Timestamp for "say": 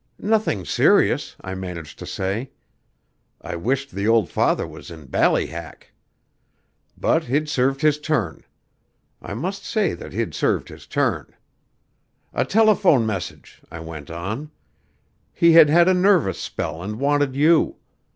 2.07-2.49, 9.63-9.93